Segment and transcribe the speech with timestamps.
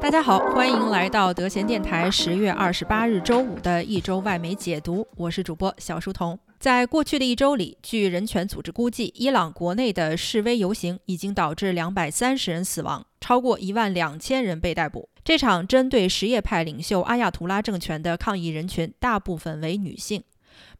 [0.00, 6.38] 大家好，欢迎来到德贤电台十月二十八日周五的一周外媒解读，我是主播小书童。
[6.58, 15.10] 在过去的一周里，据人权组织估计，伊朗国内的示威游行已经导致两百三十人死亡，超过一万两千人被逮捕。
[15.22, 20.24] 这场针对什叶派领袖阿亚图拉政权的抗议人群，大部分为女性。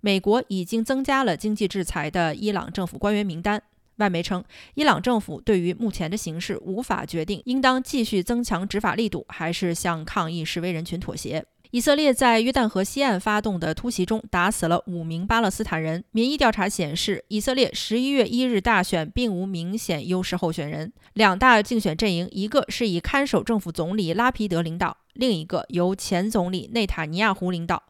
[0.00, 3.62] 美国已经增加了经济制裁的伊朗政府官员名单。
[4.00, 4.42] 外媒称，
[4.74, 11.44] 伊朗政府对于目前的形势无法决定，应当继续增强执法力度，还是向抗议示威人群妥协。
[11.72, 16.02] 以色列在约旦河西岸发动的突袭中，打死了五名巴勒斯坦人。
[16.10, 20.92] 民意调查显示，以色列十一月一日大选并无明显优势候选人。
[21.12, 27.84] 两大竞选阵营，一个是以看守政府总理拉皮德领导，另一个由前总理内塔尼亚胡领导。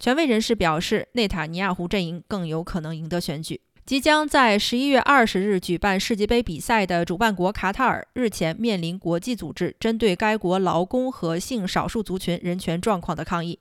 [0.00, 3.60] 权威人士表示，内塔尼亚胡阵营更有可能赢得选举。
[3.86, 13.58] 即将在十一月二十日举办世界杯比赛的主办国卡塔尔日前面临国际组织针对该国劳工和性少数族群人权状况的抗议。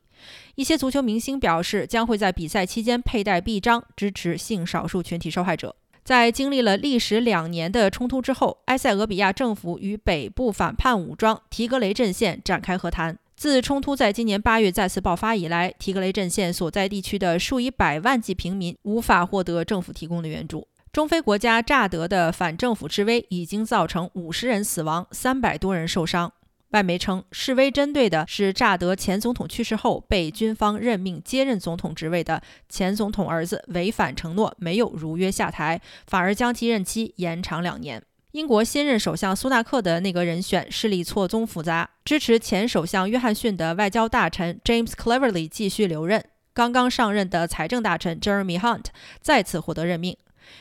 [0.56, 5.76] 一些足球明星表示，将会在比赛期间佩戴臂章，支持性少数群体受害者。
[6.04, 13.18] 在经历了历时两年的冲突之后，埃塞俄比亚政府与北部反叛武装提格雷阵线展开和谈。
[13.40, 20.68] 自冲突在今年八月再次爆发以来，提格雷阵线所在地区的数以百万计平民无法获得政府提供的援助。
[20.92, 26.34] 中非国家乍得的反政府示威已经造成五十人死亡，三百多人受伤。
[26.72, 38.04] 外媒称，示威针对的是乍得前总统去世后被军方任命接任总统职位的前总统儿子违反承诺，没有如约下台，反而将其任期延长两年。
[38.34, 46.24] 英国新任首相苏纳克的内阁人选势力错综复杂，支持前首相约翰逊的外交大臣 James Cleverly 继续留任。
[46.54, 48.86] 刚刚上任的财政大臣 Jeremy Hunt
[49.20, 50.16] 再次获得任命。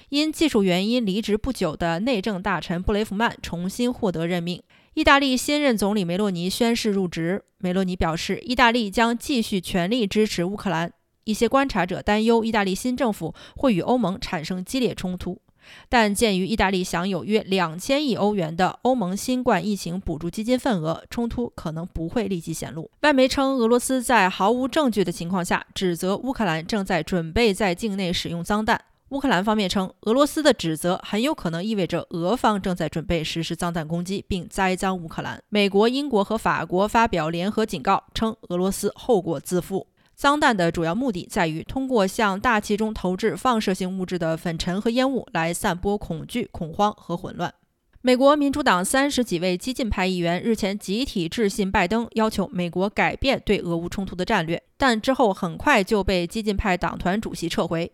[0.09, 4.63] 因技术原因离职不久的内政大臣布雷弗曼重新获得任命。
[4.95, 7.45] 意大利新任总理梅洛尼宣誓入职。
[7.59, 10.91] 梅洛尼表示，意大利将继续全力支持乌克兰。
[11.25, 15.43] 一些观察者担忧，意大利新政府会与欧盟产生激烈冲突。
[15.89, 22.91] 但鉴于意大利享有约两千亿欧元的欧盟新冠疫情补助基金份额，冲突可能不会立即显露。
[23.01, 28.81] 外媒称，俄罗斯在毫无证据的情况下指责乌克兰正在准备在境内使用脏弹。
[29.11, 35.43] 乌克兰方面称，俄罗斯的指责很有可能意味着俄方正在准备实施脏弹攻击，并栽赃乌克兰。
[35.49, 39.87] 美国、英国和法国发表联合警告，称俄罗斯后果自负。
[40.19, 47.55] 脏弹的主要目的在于通过向大气中投掷放射性物质的粉尘和烟雾来散播恐惧、恐慌和混乱。
[48.01, 57.93] 美国民主党三十几位激进派议员日前集体致信拜登，要求美国改变对俄乌冲突的战略，但之后很快就被激进派党团主席撤回。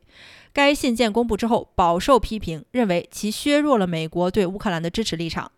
[0.54, 5.52] 该信件公布之后饱受批评，认为其削弱了美国对乌克兰的支持立场。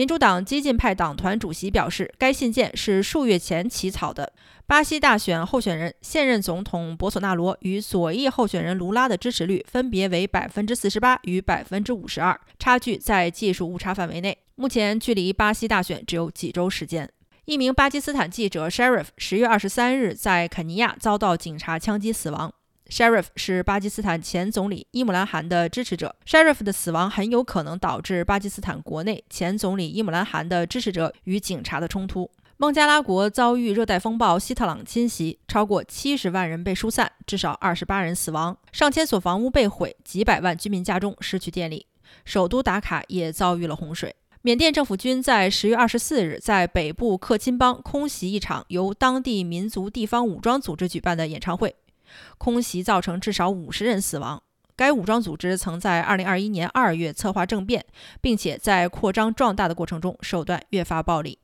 [0.00, 4.32] 民主党激进派党团主席表示，该信件是数月前起草的。
[4.66, 14.38] 巴西大选候选人现任总统博索纳罗与左翼候选人卢拉的支持率分别为百分之四十八与百分之五十二，差距在技术误差范围内。
[14.54, 17.06] 目前距离巴西大选只有几周时间。
[17.44, 22.50] 一名巴基斯坦记者 Sheriff 十月二十三日在肯尼亚遭到警察枪击死亡。
[22.90, 26.16] Sheriff 是巴基斯坦前总理伊姆兰汗的支持者。
[26.26, 32.28] Sheriff 的死亡很有可能导致巴基斯坦国内前总理伊姆兰汗的支持者与警察的冲突。
[32.56, 41.86] 孟加拉国遭遇热带风暴希特朗侵袭，超过七十万人被疏散，至少二十八人死亡，上千所房屋被毁，几百万居民家中失去电力。
[42.24, 44.16] 首都达卡也遭遇了洪水。
[44.42, 51.76] 缅甸政府军在十月二十四日在北部克钦邦空袭一场由当地民族地方武装组织举办的演唱会。
[52.38, 54.42] 空袭造成至少五十人死亡。
[54.76, 57.84] 该武装组织曾在2021年2月策划政变，
[58.22, 61.38] 并且在扩张壮大的过程中手段越发暴力。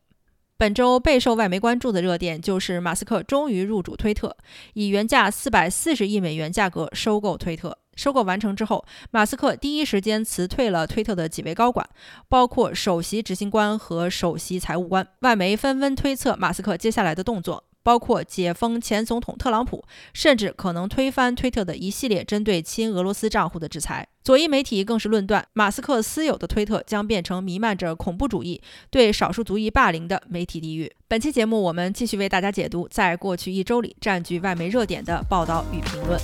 [0.58, 4.34] 本周备受外媒关注的热点就是马斯克终于入主推特，
[4.72, 7.76] 以原价440亿美元价格收购推特。
[7.94, 11.86] 收购完成之后，马斯克第一时间辞退了推特的几位高管，
[12.30, 15.06] 包括首席执行官和首席财务官。
[15.20, 17.64] 外媒纷纷推测马斯克接下来的动作。
[17.86, 24.08] 包括解封前总统特朗普，甚至可能推翻推特的一系列针对亲俄罗斯账户的制裁。
[24.24, 28.60] 左翼媒体更是论断，马斯克私有的推特将变成弥漫着恐怖主义、
[28.90, 30.90] 对少数族裔霸凌的媒体地狱。
[31.06, 36.20] 本期节目，我们继续为大家解读在过去一周里占据外媒热点的报道与评论。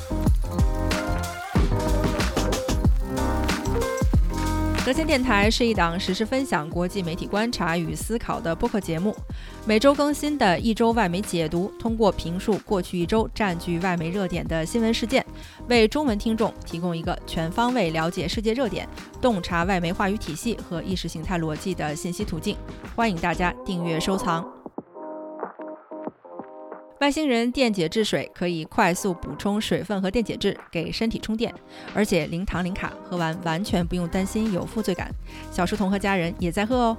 [4.84, 9.14] 德先电台是一档实时分享国际媒体观察与思考的播客节目，
[9.64, 15.24] 每周更新的一周外媒解读，通过评述过去一周占据外媒热点的新闻事件，
[15.68, 18.88] 为中文听众提供一个全方位了解世界热点、
[19.20, 22.56] 洞察外媒话语体系和意识形态逻辑的信息途径。
[22.96, 24.61] 欢迎大家订阅收藏。
[27.02, 31.52] 外星人电解质水可以快速补充水分和电解质，给身体充电，
[31.92, 35.10] 而且零糖零卡，喝完完全不用担心有负罪感。
[35.50, 36.96] 小书童和家人也在喝哦。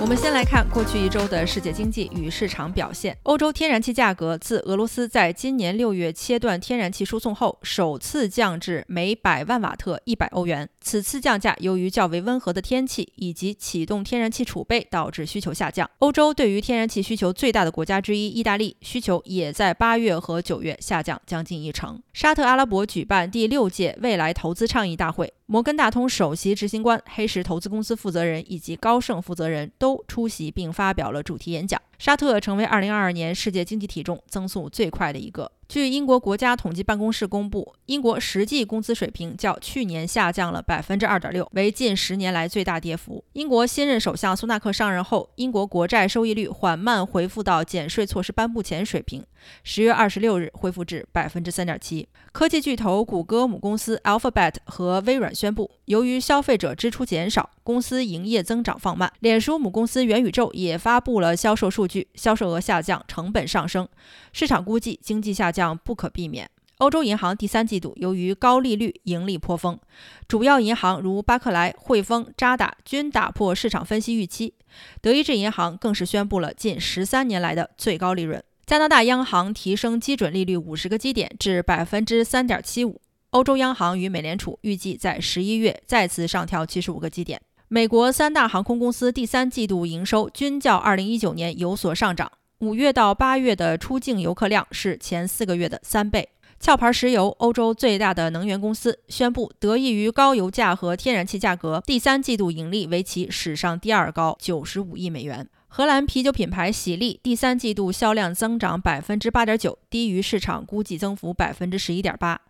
[0.00, 3.16] 我们先来看过去一周的世界经济与市场表现。
[3.24, 10.68] 欧洲天然气价格自俄罗斯在今年六月切断天然气输送后，首次降至每百万瓦特一百欧元。
[10.80, 15.88] 此次降价由于较为温和的天气以及启动天然气储备导致需求下降。
[15.98, 22.02] 欧洲对于天然气需求最大的国家之一意大利，需求也在八月和九月下降将近一成。
[22.12, 25.32] 沙特阿拉伯举办第六届未来投资倡议大会。
[25.46, 31.80] 摩根大通首席执行官、黑石投资公司负责人以及高盛负责人都出席并发表了主题演讲。
[32.00, 35.52] 沙特成为2022年世界经济体重增速最快的一个。
[35.68, 43.22] 据英国国家统计办公室公布，英国实际工资水平较去年下降了百分之二点六，为近十年来最大跌幅。
[43.34, 49.22] 英国新任首相苏纳克上任后，英国国债收益率缓慢回复到减税措施颁布前水平，
[49.62, 52.08] 十月二十六日恢复至百分之三点七。
[52.32, 59.12] 科技巨头谷歌母公司 Alphabet 和微软宣布，由于消费者支出减少，公司营业增长放慢。
[59.20, 63.88] 脸书母公司元宇宙也发布了销售数据，销售额下降，成本上升，
[64.32, 65.70] 市场估计经济下降。
[65.82, 66.50] 不可避免。
[66.78, 69.78] 欧洲银行第三季度由于高利率盈利颇丰，
[70.26, 74.54] 主要银行如巴克莱、汇丰、渣打均打破市场分析预期。
[75.00, 78.42] 德意志银行更是宣布了近十三年来的最高利润。
[78.70, 83.00] 加拿大央行提升基准利率五十个基点至百分之三点七五。
[83.30, 87.42] 欧洲央行与美联储预计在十一月再次上调七十五个基点。
[87.66, 92.30] 美国三大航空公司第三季度营收均较二零一九年有所上涨。
[92.60, 96.28] 五月到八月的出境游客量是前四个月的三倍。
[96.64, 105.48] 壳牌石油，欧洲最大的能源公司宣布，得益于高油价和天然气价格，第三季度盈利为其史上第二高，九十五亿美元。
[105.72, 112.40] 荷兰啤酒品牌喜力第三季度销量增长百分之八点九，低于市场估计增幅百分之十一点八。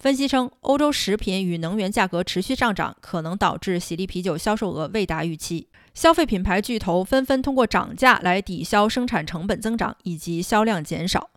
[0.00, 5.68] 分析称，欧洲食品与能源价格持续上涨，可能导致喜力啤酒销售额未达预期。
[5.94, 11.30] 消费品牌巨头纷纷通过涨价来抵消生产成本增长以及销量减少。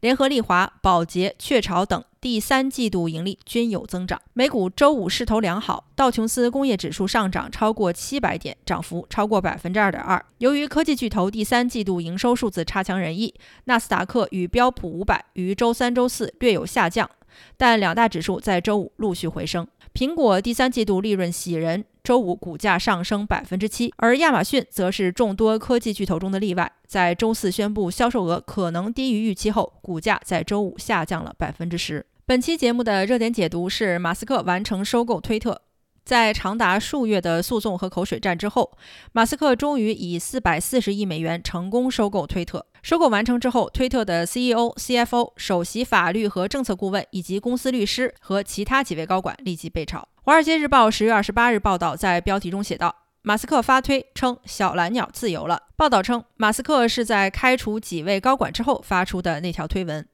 [0.00, 4.20] 联合利华、宝洁、雀巢等第三季度盈利均有增长。
[4.32, 10.24] 美股周五势头良好，道琼斯工业指数上涨超过七百点，涨幅超过百分之二点二。
[10.38, 13.34] 由于科技巨头第三季度营收数字差强人意，
[13.64, 17.08] 纳斯达克与标普五百于周三、周四略有下降，
[17.56, 19.66] 但两大指数在周五陆续回升。
[19.94, 21.84] 苹果第三季度利润喜人。
[22.04, 32.04] 周五股价上升百分之七，而亚马逊则是众多科技巨头中的例外，在周四宣布销售额可能低于预期后，股价在周五下降了百分之十。
[32.26, 35.62] 本期节目的热点解读是马斯克完成收购推特。
[36.04, 38.76] 在长达数月的诉讼和口水战之后，
[39.12, 42.66] 马斯克终于以四百四十亿美元成功收购推特。
[42.82, 50.00] 收购完成之后，推特的 CEO、CFO、首席法律和政策顾问以及公司律师和其他几位高管立即被炒。
[50.24, 60.06] 《华尔街日报》十月二十八日报道，在标题中写道：“马斯克发推称小蓝鸟自由了。”报道称，马斯克是在开除几位高管之后发出的那条推文。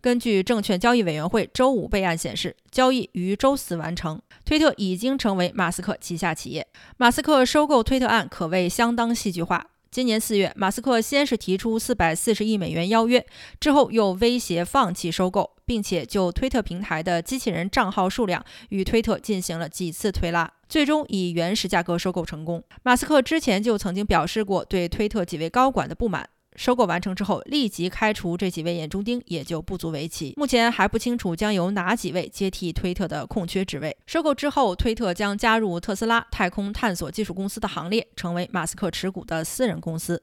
[0.00, 4.20] 根据证券交易委员会周五备案显示，交易于周四完成。
[4.44, 6.66] 推特已经成为马斯克旗下企业。
[6.96, 9.68] 马斯克收购推特案可谓相当戏剧化。
[9.92, 13.26] 今年四月，马斯克先是提出四百四十亿美元邀约，
[13.60, 22.64] 之后又威胁放弃收购，并且就推特平台的机器人账号数量与推特进行了几次推拉，最终以原始价格收购成功。
[22.82, 26.26] 马斯克之前就曾经表示过对推特几位高管的不满。
[26.56, 30.34] 收购完成之后，立即开除这几位眼中钉也就不足为奇。
[30.36, 33.96] 目前还不清楚将由哪几位接替推特的空缺职位。
[34.06, 40.22] 收购之后，推特将加入特斯拉太空探索技术公司的行列，成为马斯克持股的私人公司。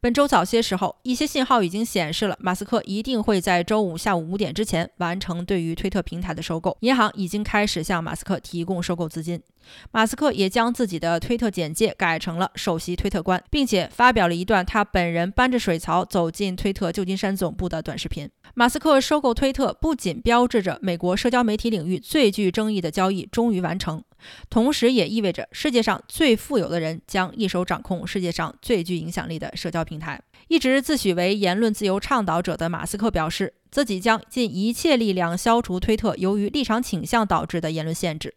[0.00, 6.76] 本周早些时候，一些信号已经显示了马斯克一定会在周五下午五点之前完成对于推特平台的收购。
[6.80, 9.42] 银行已经开始向马斯克提供收购资金。
[9.90, 18.30] 马斯克也将自己的推特简介改成了首席推特官，并且发表了一段他本人搬着水槽走进推特旧金山总部的短视频。
[18.58, 24.02] 马斯克收购推特不仅标志着美国社交媒体领域最具争议的交易终于完成。
[24.50, 30.20] 同时也意味着世界上最富有的人将一手掌控世界上最具影响力的社交平台。
[30.48, 38.34] 一直自诩为言论自由倡导者的马斯克表示，自己将尽一切力量消除推特由于立场倾向导致的言论限制。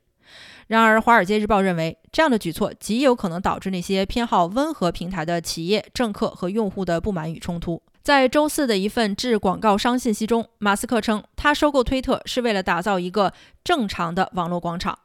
[0.68, 7.82] 然而，《华尔街日报》认为，这样的举措极有可能导致那些偏好温和平台的企业、政客和用户的不满与冲突。
[8.04, 13.32] 在周四的一份致广告商信息中，马斯克称，他收购推特是为了打造一个
[13.64, 14.98] 正常的网络广场。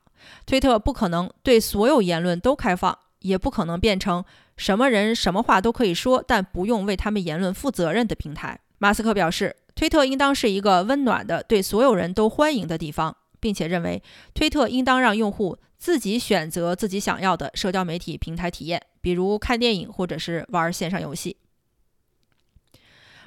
[0.46, 4.24] 推特不可能对所有言论都开放，也不可能变成
[4.56, 8.58] 什么人什么话都可以说，但不用为他们言论负责任的平台。
[8.78, 21.36] 马斯克表示，推特应当是一个温暖的、对所有人都欢迎的地方，并且认为推特应当让用户自己选择自己想要的社交媒体平台体验，比如看电影或者是玩线上游戏。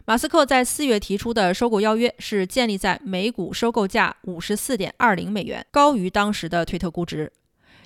[0.09, 7.31] 马斯克在四月提出的收购邀约是建立在每股收购价五十四点二零美元，高于当时的推特估值。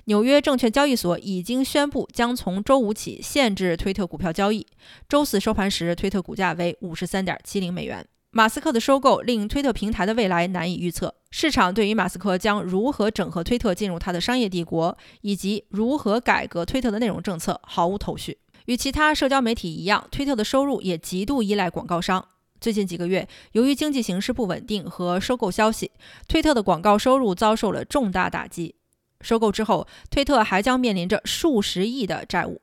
[0.06, 4.66] 纽约证券交易所已经宣布将从周五起限制推特股票交易。
[5.06, 8.02] 周四收盘时，推特股价为五十三点七零美元。
[8.30, 18.38] 马斯克的收购令推特平台的未来难以预测，市场对于马斯克将如何整合推特进入他的商业帝国，以及如何改革推特的内容政策毫无头绪。
[18.66, 22.26] 与其他社交媒体一样，推特的收入也极度依赖广告商。
[22.60, 25.90] 最近几个月，由于经济形势不稳定和收购消息，
[26.26, 28.74] 推特的广告收入遭受了重大打击。
[29.20, 32.60] 收购之后，推特还将面临着数十亿的债务。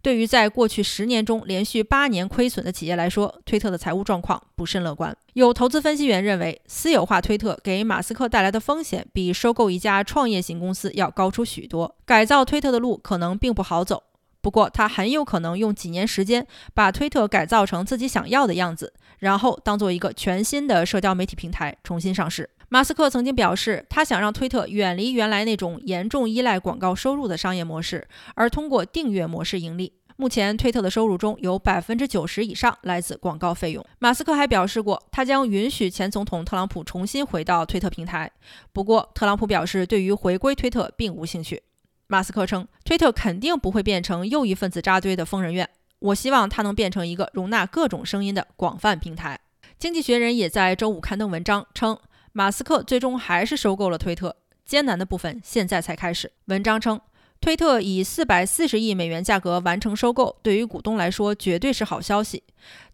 [0.00, 5.14] 对于在过去十年中连续八年亏损的企业来说，推特的财务状况不甚乐观。
[5.34, 11.96] 有投资分析员认为，私有化推特给马斯克带来的风险比收购一家创业型公司要高出许多。
[12.06, 14.04] 改造推特的路可能并不好走。
[14.42, 22.50] 不过，他很有可能用几年时间把推特改造成自己想要的样子，然后当做一个全新的社交媒体平台重新上市。
[22.68, 29.92] 马斯克曾经表示，他想让推特远离原来那种严重依赖广告收入的商业模式，而通过订阅模式盈利。
[30.16, 33.84] 目前，推特的收入中有百分之九十以上来自广告费用。
[33.98, 38.30] 马斯克还表示过，他将允许前总统特朗普重新回到推特平台。
[38.72, 41.62] 不过，特朗普表示对于回归推特并无兴趣。
[42.12, 45.66] 马斯克称，推特肯定不会变成右翼分子扎堆的疯人院。
[45.98, 49.40] 我希望它能变成一个容纳各种声音的广泛平台。
[49.78, 51.98] 经济学人也在周五刊登文章称，
[52.32, 56.30] 马斯克最终还是收购了推特，艰难的部分现在才开始。
[56.48, 57.00] 文章称，
[57.40, 62.42] 推特以四百四十亿美元价格完成收购，对于股东来说绝对是好消息，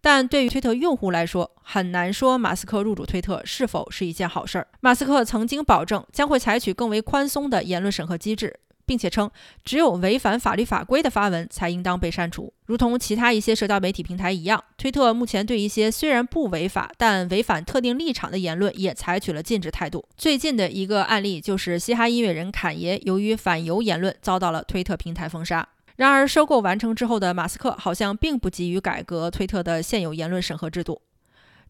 [0.00, 4.68] 但对于推特用户来说，很难说马斯克入主推特是否是一件好事儿。
[4.78, 8.60] 马斯克曾经保证将会采取更为宽松的言论审核机制。
[8.88, 9.30] 并且称，
[9.62, 12.50] 只有违反法律法规的发文才应当被删除。
[12.64, 20.02] 如同其他一些社交媒体平台一样，推特目前对一些虽然不违法但违反特定立场的言论也采取了禁止态度。
[20.16, 25.68] 最近的一个案例就是嘻哈音乐人侃爷由于反犹言论遭到了推特平台封杀。
[25.97, 31.02] 然而，收购完成之后的马斯克好像并不急于改革推特的现有言论审核制度。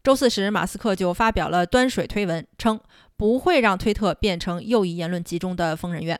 [0.03, 2.79] 周四时，马斯克就发表了端水推文，称
[3.17, 6.17] 不会让推特变成右翼言论集中的疯人院。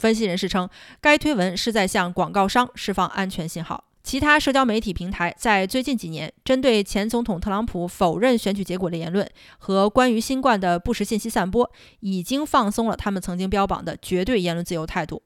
[0.00, 0.66] 分析人士称，
[0.98, 3.84] 该推文是在向广告商释放安全信号。
[4.02, 15.22] 其他社交媒体平台在最近几年针对前总统特朗普否认选举结果的言论和关于新冠的不实信息散播，已经放松了他们曾经标榜的绝对言论自由态度。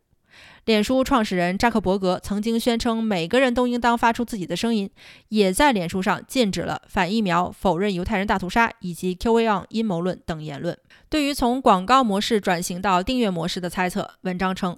[0.64, 4.88] 脸书创始人扎克伯格曾经宣称，每个人都应当发出自己的声音，
[5.28, 10.76] 也在脸书上禁止了反疫苗、否认犹太人大屠杀以及 QAnon 阴谋论等言论。
[11.10, 14.76] 对于从广告模式转型到订阅模式的猜测，文章称，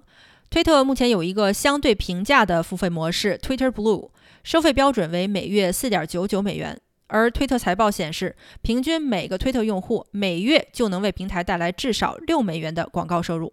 [0.50, 4.10] 推特目前有一个相对平价的付费模式 Twitter Blue，
[4.42, 6.80] 收费标准为每月四点九九美元。
[7.08, 13.52] 而推特财报显示，平均每个推特用户每月就能为平台带来至少六美元的广告收入。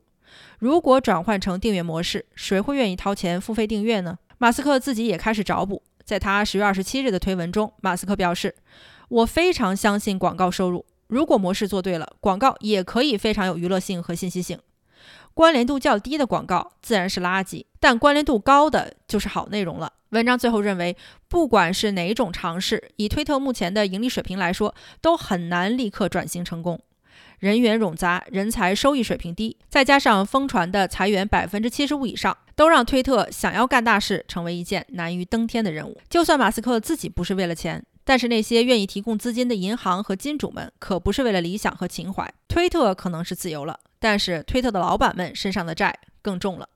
[0.60, 4.18] 如果转换成订阅模式，谁会愿意掏钱付费订阅呢？
[4.38, 5.84] 马斯克自己也开始找补。
[6.04, 8.56] 在他十月二十七日的推文中，马斯克表示
[9.08, 10.86] ：“我非常相信广告收入。
[11.08, 14.60] 如果模式做对了，广告也可以非常有娱乐性和信息性。
[15.34, 20.96] 关联度较低的广告自然是垃圾，但关联度高的就是好内容了。”文章最后认为，
[21.28, 26.80] 不管是哪种尝试，以推特目前的盈利水平来说，都很难立刻转型成功。
[27.44, 36.00] 人员冗杂，人才收益水平低，再加上疯传的裁员百分之七十五以上，都让推特想要干大事成为一件难于登天的任务。
[36.10, 42.34] 就算马斯克自己不是为了钱，但是那些愿意提供资金的银行和金主们可不是为了理想和情怀。
[42.48, 46.70] 推特可能是自由了，但是推特的老板们身上的债更重了。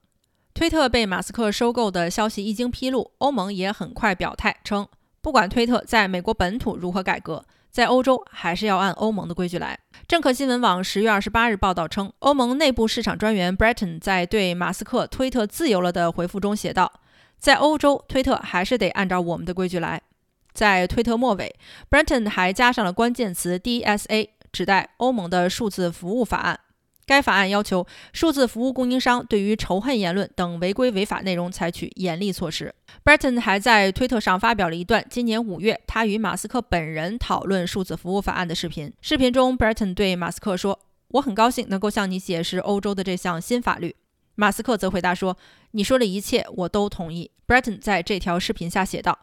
[0.54, 4.86] 推特被马斯克收购的消息一经披露，欧盟也很快表态称，
[5.22, 7.46] 不管推特在美国本土如何改革。
[7.70, 9.78] 在欧洲还是要按欧盟的规矩来。
[10.08, 16.92] 政客新闻网十月二十八日报道称，欧盟内部市场专员 Breton 在对马斯克“推特自由了”的回复中写道
[17.38, 20.02] ：“在欧洲，推特还是得按照我们的规矩来。”
[20.54, 21.56] 在推特末尾
[21.90, 26.60] ，Breton 还加上了关键词 “DSA”，指代欧盟的数字服务法案。
[27.08, 32.76] 该法案要求数字服务供应商对于仇恨言论等违规违法内容采取严厉措施。
[33.06, 38.92] Breton 还在推特上发表了一段今年五月他与马斯克本人讨论数字服务法案的视频。
[39.02, 43.96] 视频中，Breton 对马斯克说：“我很高兴能够向你解释欧洲的这项新法律。”
[44.36, 45.38] 马斯克则回答说
[45.72, 47.32] ：“你说的一切我都同意。
[47.48, 49.18] ”Breton 在这条视频下写道：“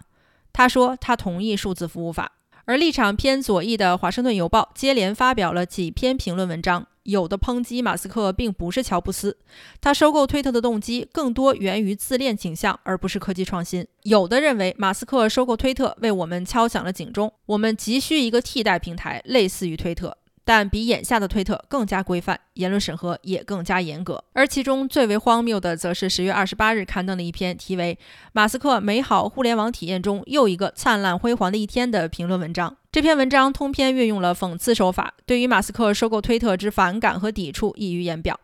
[0.55, 2.33] 他说他同意数字服务法。”
[2.66, 6.87] 而立场偏左翼的《华盛顿邮报》接连发表了几篇评论文章。
[7.02, 9.37] 有的抨击马斯克并不是乔布斯，
[9.83, 13.87] 他收购推特的动机更多源于自恋倾向，而不是科技创新。
[14.04, 20.16] 有的认为马斯克收购推特为我们敲响了警钟，我们急需一个替代平台，类似于推特。
[20.45, 24.23] 但比眼下的推特更加规范，言论审核也更加严格。
[24.35, 27.99] 而其中最为荒谬的，则是十月二十八日刊登的一篇题为
[28.33, 32.77] 《马斯克美好互联网体验中又一个灿烂辉煌的一天》的评论文章。
[32.93, 38.39] 这篇文章通篇运用了讽刺手法，对于马斯克收购推特之反感和抵触溢于言表。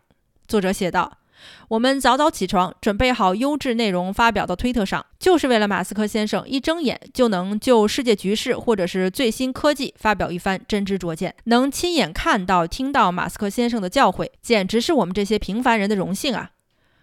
[0.48, 1.19] 作者写道。
[1.68, 16.50] 我们早早起床，准备好优质内容发表到推特上，就是为了马斯克先生一睁眼就能就世界局势或者是最新科技发表一番真知灼见，能亲眼看到、听到马斯克先生的教诲，简直是我们这些平凡人的荣幸啊！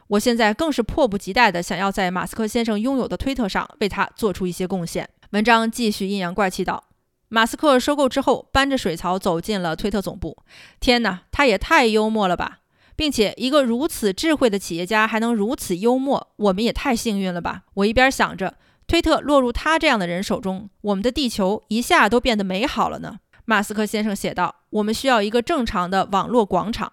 [0.07, 5.09] 我现在更是迫不及待地想要在马斯克先生拥有的推特上为他做出一些贡献。
[5.31, 6.85] 文章继续阴阳怪气道
[7.27, 10.37] ：“马斯克收购之后，搬着水槽走进了推特总部，
[10.79, 12.59] 天哪，他也太幽默了吧！”
[12.97, 17.61] 并且，一个如此智慧的企业家还能如此幽默，我们也太幸运了吧！
[17.75, 18.55] 我一边想着，
[18.87, 23.19] 推特落入他这样的人手中，我们的地球一下都变得美好了呢。
[23.45, 26.91] 马斯克先生写道：“我们需要一个正常的网络广场，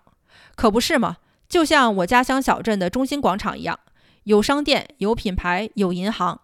[0.54, 1.16] 可不是吗？
[1.48, 3.80] 就像我家乡小镇的中心广场一样，
[4.24, 6.38] 有商店，有品牌，有银行。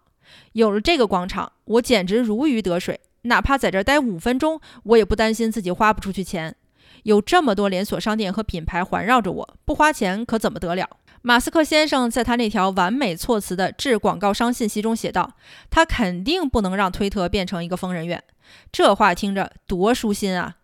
[0.53, 6.55] 有了这个广场，我简直如鱼得水，哪怕在这儿待五分钟，我也不担心自己花不出去钱。”
[7.03, 10.89] 有这么多连锁商店和品牌环绕着我，不花钱可怎么得了？
[11.23, 15.33] 马斯克先生在他那条完美措辞的致广告商信息中写道
[15.69, 18.23] ：“他肯定不能让推特变成一个疯人院。”
[18.71, 20.55] 这话听着多舒心啊！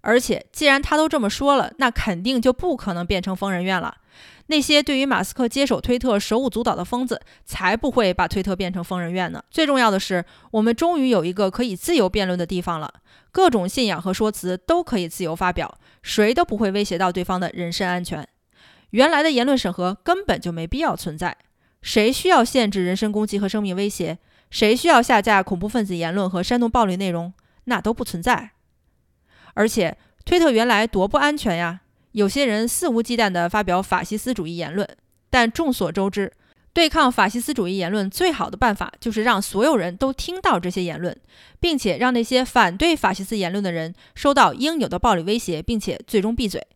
[0.00, 3.96] 而且既然他都这么说了，那肯定就不可能变成疯人院了。
[4.48, 9.42] 那些对于马斯克接手推特手舞足蹈的疯子，才不会把推特变成疯人院呢。
[9.50, 12.92] 最重要的是，我们终于有一个可以自由辩论的地方了，
[13.30, 18.26] 各种信仰和说辞都可以自由发表，谁都不会威胁到对方的人身安全。
[18.90, 21.36] 原来的言论审核根本就没必要存在，
[21.82, 24.18] 谁需要限制人身攻击和生命威胁？
[24.50, 27.34] 谁需要下架恐怖分子言论和煽动暴力内容？
[27.64, 28.52] 那都不存在。
[29.52, 31.80] 而且，推特原来多不安全呀！
[32.18, 34.84] 有些人肆无忌惮地发表法西斯主义言论，
[35.30, 36.32] 但众所周知，
[36.72, 41.16] 对抗法西斯主义言论最好的办法就是让所有人都听到这些言论，
[41.60, 46.66] 并且让那些反对法西斯言论的人收到应有的暴力威胁，并且最终闭嘴。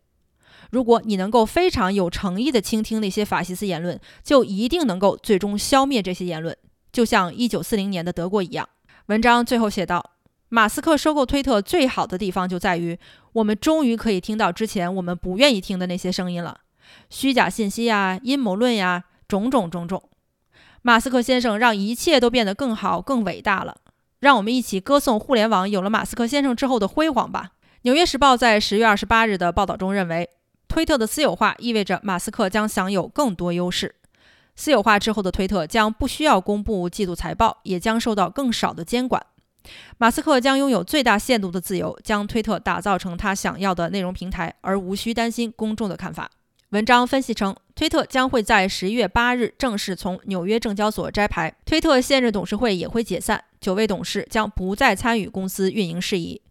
[0.71, 6.55] 如果你能够非常有诚意地倾听那些法西斯言论，就一定能够最终消灭这些言论，
[6.93, 8.69] 就像1940年的德国一样。
[9.07, 10.12] 文章最后写道。
[10.53, 12.99] 马斯克收购推特最好的地方就在于，
[13.31, 16.59] 我们终于可以听到之前我们不愿意听的那些声音了，
[17.09, 20.11] 虚假信息呀、阴谋论呀，种种种种。
[20.83, 23.77] 马斯克先生让一切都变得更好、更伟大了。
[24.19, 27.53] 让我们一起歌颂互联网有了马斯克先生之后的辉煌吧。
[27.81, 30.29] 《纽约时报》在十月二十八日的报道中认为，
[30.67, 33.95] 推特的私有化意味着马斯克将享有更多优势。
[34.55, 39.25] 私有化之后的推特将不需要公布季度财报，也将受到更少的监管。
[39.97, 46.29] 马斯克将拥有最大限度的自由，将推特打造成他想要的内容平台，而无需担心公众的看法。
[46.69, 56.41] 文章分析称，推特将会在十一月八日正式从纽约证交所摘牌，推特现任董事会也会解散，九位董事将不再参与公司运营事宜。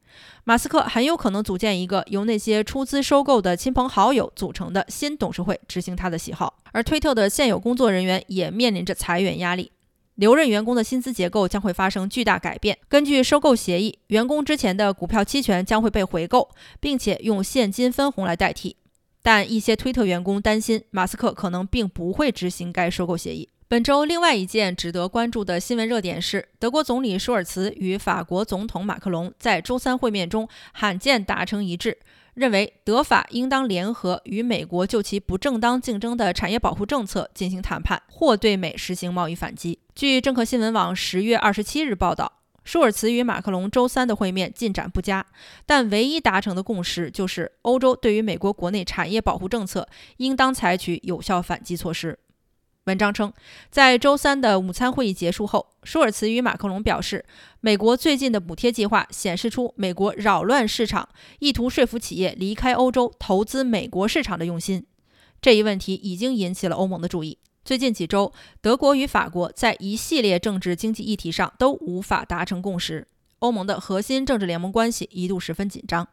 [0.44, 6.58] 马斯克很有可能组建一个由那些出资收购的亲朋好友组成的新董事会，执行他的喜好。
[6.72, 9.72] 而推特的现有工作人员也面临着裁员压力。
[10.16, 12.78] 留任员工的薪资结构将会发生巨大改变。
[12.88, 18.76] 根据收购协议，员工之前的股票期权将会被回购，并且用现金分红来代替。
[19.22, 23.48] 但一些推特员工担心，马斯克可能并不会执行该收购协议。
[23.68, 31.96] 本周另外一件值得关注的新闻热点是，德国总理舒尔茨与法国总统马克龙在周三会面中罕见达成一致。
[32.34, 39.78] 认为德法应当联合与美国就其不正当竞争的产业保护政策进行谈判，或对美实行贸易反击。
[39.94, 45.26] 据政客新闻网十月二十七日报道，舒尔茨与马克龙周三的会面进展不佳，
[45.66, 52.18] 但唯一达成的共识就是欧洲对于美国国内产业保护政策应当采取有效反击措施。
[52.86, 53.32] 文章称，
[53.70, 57.24] 在周三的午餐会议结束后，舒尔茨与马克龙表示，
[57.60, 64.84] 美国最近的补贴计划显示出美国扰乱市场、意图说服企业离开欧洲投资美国市场的用心。
[65.40, 67.38] 这一问题已经引起了欧盟的注意。
[67.64, 73.06] 最近几周，德国与法国在一系列政治经济议题上都无法达成共识，
[73.38, 76.08] 欧盟的核心政治联盟关系一度十分紧张。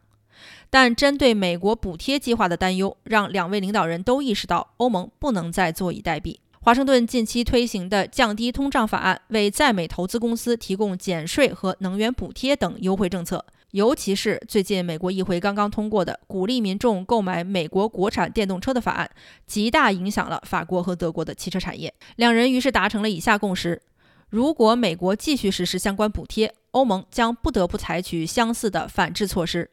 [0.70, 6.36] 但针对美国补贴计划的担忧，让两位领导人都意识到欧盟不能再坐以待毙。
[6.62, 13.42] 华盛顿近期推行的降低通胀法案，为在美投资公司提供减税和能源补贴等优惠政策。
[13.70, 19.10] 尤其是最近美国议会刚刚通过的鼓励民众购买美国国产电动车的法案，
[19.46, 21.94] 极大影响了法国和德国的汽车产业。
[22.16, 23.80] 两人于是达成了以下共识：
[24.28, 29.70] 如果美国继续实施相关补贴，欧盟将不得不采取相似的反制措施，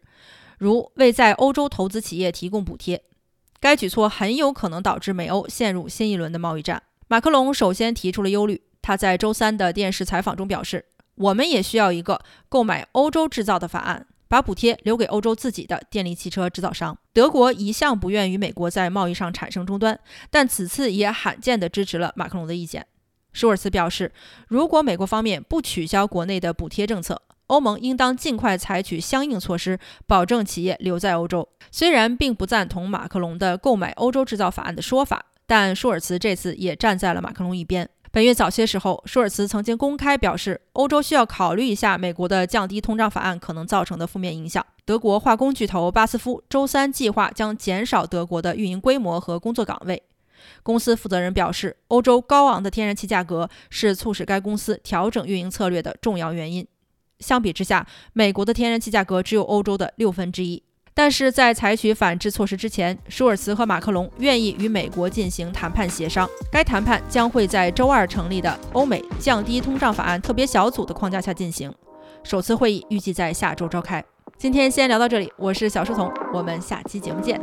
[0.58, 3.04] 如为在欧洲投资企业提供补贴。
[3.60, 6.84] 该举措很有可能导致美欧陷入新一轮的贸易战。
[7.08, 22.86] 马克龙首先提出了忧虑，他在周三的电视采访中表示：“我们也需要一个购买欧洲制造的法案，把补贴留给欧洲自己的电力汽车制造商。”德国一向不愿与美国在贸易上产生争端，但此次也罕见地支持了马克龙的意见。
[23.34, 24.12] 舒尔茨表示
[24.48, 31.48] ：“如果美国方面不取消国内的补贴政策，”欧盟应当尽快采取相应措施，保证企业留在欧洲。
[31.72, 37.90] 虽然并不赞同马克龙的购买欧洲制造法案的说法，但舒尔茨这次也站在了马克龙一边。
[38.10, 44.66] 本月早些时候，舒尔茨曾经公开表示，欧洲需要考虑一下美国的降低通胀法案可能造成的负面影响。
[44.86, 50.02] 德国化工巨头巴斯夫周三计划将减少德国的运营规模和工作岗位。
[50.64, 56.66] 公司负责人表示，欧洲高昂的天然气价格是促使该公司调整运营策略的重要原因。
[57.20, 60.62] 相比之下，美国的天然气价格只有欧洲的六分之一。
[60.94, 66.28] 但是在采取反制措施之前，舒尔茨和马克龙愿意与美国进行谈判协商。
[66.52, 71.72] 该谈判将会在周二成立的欧美降低通胀法案特别小组的框架下进行。
[72.24, 74.04] 首次会议预计在下周召开。
[74.40, 77.40] 今天先聊到这里，我是小书童，我们下期节目见。